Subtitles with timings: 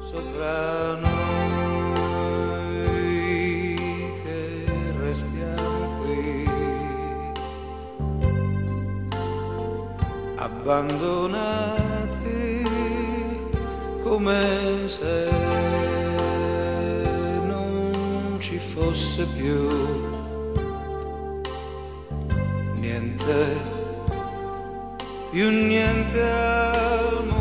[0.00, 1.15] sopra
[10.46, 12.62] abbandonati
[14.00, 14.40] come
[14.84, 15.28] se
[17.46, 19.68] non ci fosse più
[22.78, 23.74] niente
[25.32, 27.35] più niente al mondo.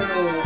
[0.00, 0.45] you.